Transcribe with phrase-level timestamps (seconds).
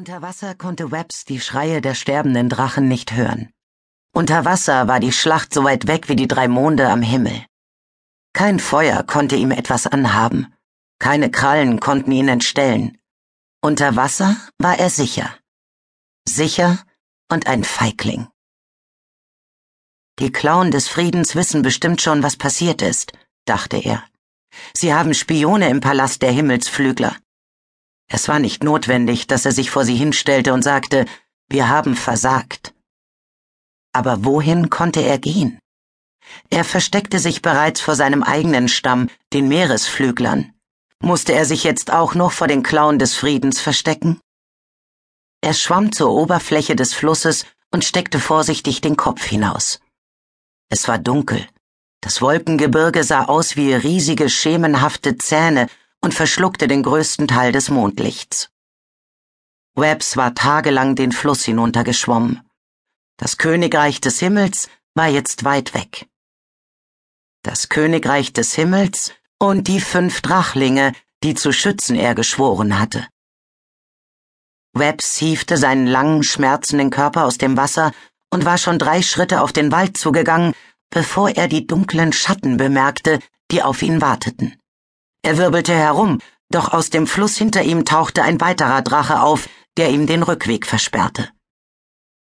[0.00, 3.52] Unter Wasser konnte Webbs die Schreie der sterbenden Drachen nicht hören.
[4.14, 7.44] Unter Wasser war die Schlacht so weit weg wie die drei Monde am Himmel.
[8.32, 10.54] Kein Feuer konnte ihm etwas anhaben,
[10.98, 12.96] keine Krallen konnten ihn entstellen.
[13.60, 15.36] Unter Wasser war er sicher.
[16.26, 16.82] Sicher
[17.30, 18.26] und ein Feigling.
[20.18, 23.12] Die Klauen des Friedens wissen bestimmt schon, was passiert ist,
[23.44, 24.02] dachte er.
[24.72, 27.14] Sie haben Spione im Palast der Himmelsflügler.
[28.12, 31.06] Es war nicht notwendig, dass er sich vor sie hinstellte und sagte,
[31.48, 32.74] wir haben versagt.
[33.92, 35.60] Aber wohin konnte er gehen?
[36.50, 40.52] Er versteckte sich bereits vor seinem eigenen Stamm, den Meeresflüglern.
[41.00, 44.20] Musste er sich jetzt auch noch vor den Klauen des Friedens verstecken?
[45.40, 49.80] Er schwamm zur Oberfläche des Flusses und steckte vorsichtig den Kopf hinaus.
[50.68, 51.46] Es war dunkel.
[52.00, 55.68] Das Wolkengebirge sah aus wie riesige schemenhafte Zähne,
[56.00, 58.50] und verschluckte den größten Teil des Mondlichts.
[59.74, 62.40] Webbs war tagelang den Fluss hinuntergeschwommen.
[63.16, 66.08] Das Königreich des Himmels war jetzt weit weg.
[67.42, 73.06] Das Königreich des Himmels und die fünf Drachlinge, die zu schützen er geschworen hatte.
[74.72, 77.92] Webbs hiefte seinen langen, schmerzenden Körper aus dem Wasser
[78.30, 80.54] und war schon drei Schritte auf den Wald zugegangen,
[80.90, 84.60] bevor er die dunklen Schatten bemerkte, die auf ihn warteten.
[85.22, 89.90] Er wirbelte herum, doch aus dem Fluss hinter ihm tauchte ein weiterer Drache auf, der
[89.90, 91.30] ihm den Rückweg versperrte.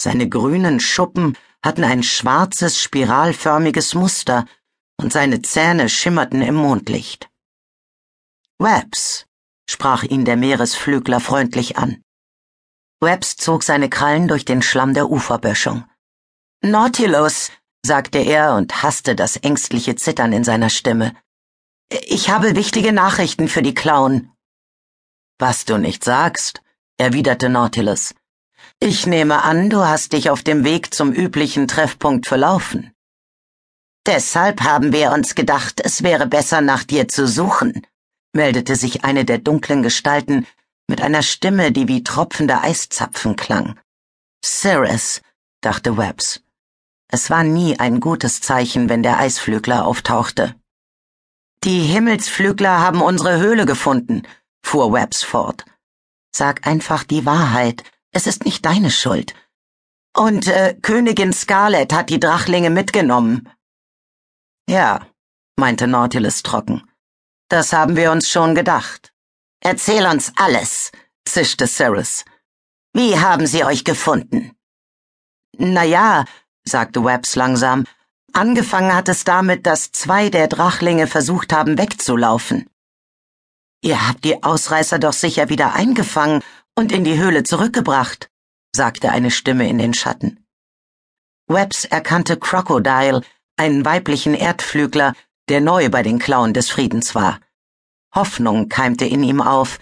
[0.00, 4.46] Seine grünen Schuppen hatten ein schwarzes, spiralförmiges Muster,
[5.00, 7.28] und seine Zähne schimmerten im Mondlicht.
[8.58, 9.26] Webbs,
[9.68, 12.02] sprach ihn der Meeresflügler freundlich an.
[13.00, 15.84] Webbs zog seine Krallen durch den Schlamm der Uferböschung.
[16.62, 17.50] Nautilus,
[17.84, 21.14] sagte er und hasste das ängstliche Zittern in seiner Stimme.
[21.90, 24.30] Ich habe wichtige Nachrichten für die Clown.
[25.38, 26.62] Was du nicht sagst,
[26.98, 28.14] erwiderte Nautilus.
[28.80, 32.92] Ich nehme an, du hast dich auf dem Weg zum üblichen Treffpunkt verlaufen.
[34.06, 37.86] Deshalb haben wir uns gedacht, es wäre besser, nach dir zu suchen,
[38.32, 40.46] meldete sich eine der dunklen Gestalten
[40.88, 43.78] mit einer Stimme, die wie tropfende Eiszapfen klang.
[44.44, 45.22] Cirrus,
[45.60, 46.42] dachte Webbs.
[47.08, 50.56] Es war nie ein gutes Zeichen, wenn der Eisflügler auftauchte.
[51.64, 54.22] Die Himmelsflügler haben unsere Höhle gefunden,
[54.64, 55.64] fuhr Webbs fort.
[56.34, 57.84] Sag einfach die Wahrheit.
[58.10, 59.34] Es ist nicht deine Schuld.
[60.16, 63.48] Und äh, Königin Scarlet hat die Drachlinge mitgenommen.
[64.68, 65.06] Ja,
[65.56, 66.82] meinte Nautilus trocken.
[67.48, 69.12] Das haben wir uns schon gedacht.
[69.60, 70.90] Erzähl uns alles,
[71.24, 72.24] zischte Cyrus.
[72.92, 74.56] Wie haben sie euch gefunden?
[75.56, 76.24] Na ja,
[76.64, 77.84] sagte Webbs langsam,
[78.34, 82.68] Angefangen hat es damit, dass zwei der Drachlinge versucht haben wegzulaufen.
[83.82, 86.42] Ihr habt die Ausreißer doch sicher wieder eingefangen
[86.74, 88.30] und in die Höhle zurückgebracht,
[88.74, 90.46] sagte eine Stimme in den Schatten.
[91.46, 93.22] Webbs erkannte Crocodile,
[93.56, 95.14] einen weiblichen Erdflügler,
[95.48, 97.38] der neu bei den Klauen des Friedens war.
[98.14, 99.78] Hoffnung keimte in ihm auf.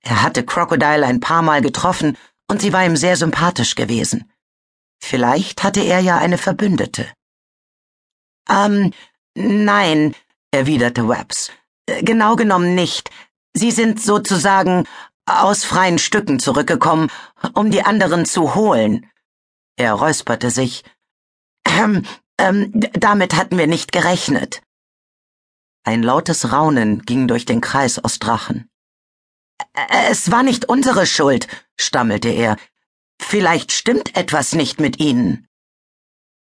[0.00, 2.16] Er hatte Crocodile ein paar Mal getroffen
[2.48, 4.30] und sie war ihm sehr sympathisch gewesen.
[4.98, 7.06] Vielleicht hatte er ja eine Verbündete.
[8.50, 8.92] Ähm,
[9.34, 10.14] nein,
[10.50, 11.50] erwiderte Webbs.
[11.86, 13.10] Äh, genau genommen nicht.
[13.54, 14.86] Sie sind sozusagen
[15.26, 17.10] aus freien Stücken zurückgekommen,
[17.54, 19.06] um die anderen zu holen.
[19.76, 20.84] Er räusperte sich.
[21.64, 22.04] Ähm,
[22.38, 24.62] ähm, damit hatten wir nicht gerechnet.
[25.84, 28.68] Ein lautes Raunen ging durch den Kreis aus Drachen.
[30.08, 31.46] Es war nicht unsere Schuld,
[31.78, 32.56] stammelte er.
[33.20, 35.48] Vielleicht stimmt etwas nicht mit Ihnen.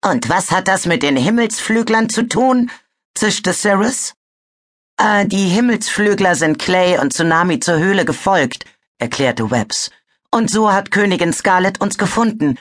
[0.04, 2.70] Und was hat das mit den Himmelsflüglern zu tun?
[3.14, 4.14] zischte Cyrus.
[4.96, 8.64] Äh, die Himmelsflügler sind Clay und Tsunami zur Höhle gefolgt,
[8.98, 9.90] erklärte Webbs.
[10.32, 12.58] Und so hat Königin Scarlet uns gefunden.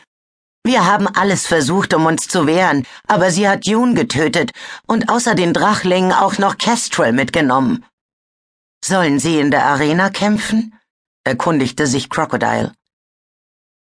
[0.63, 4.51] Wir haben alles versucht, um uns zu wehren, aber sie hat June getötet
[4.85, 7.83] und außer den Drachlingen auch noch Kestrel mitgenommen.
[8.85, 10.75] Sollen sie in der Arena kämpfen?
[11.23, 12.73] erkundigte sich Crocodile.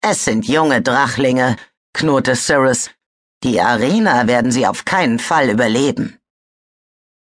[0.02, 1.58] Es sind junge Drachlinge,
[1.94, 2.92] knurrte Cyrus
[3.44, 6.20] die Arena werden sie auf keinen Fall überleben.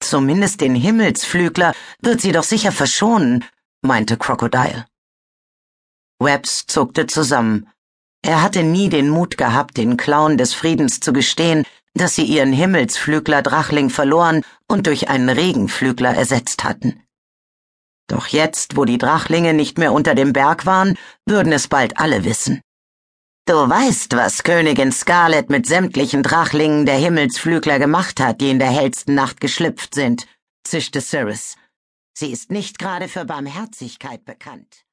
[0.00, 3.44] Zumindest den Himmelsflügler wird sie doch sicher verschonen,
[3.82, 4.86] meinte Crocodile.
[6.18, 7.68] Webbs zuckte zusammen.
[8.22, 11.64] Er hatte nie den Mut gehabt, den Clown des Friedens zu gestehen,
[11.94, 17.02] dass sie ihren Himmelsflügler Drachling verloren und durch einen Regenflügler ersetzt hatten.
[18.08, 20.96] Doch jetzt, wo die Drachlinge nicht mehr unter dem Berg waren,
[21.26, 22.60] würden es bald alle wissen.
[23.44, 28.70] Du weißt, was Königin Scarlet mit sämtlichen Drachlingen der Himmelsflügler gemacht hat, die in der
[28.70, 30.28] hellsten Nacht geschlüpft sind,
[30.62, 31.56] zischte Cyrus.
[32.14, 34.84] Sie ist nicht gerade für Barmherzigkeit bekannt.